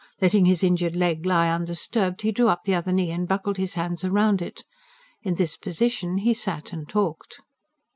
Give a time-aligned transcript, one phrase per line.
[0.19, 3.75] Letting his injured leg lie undisturbed, he drew up the other knee and buckled his
[3.75, 4.63] hands round it.
[5.21, 7.37] In this position he sat and talked.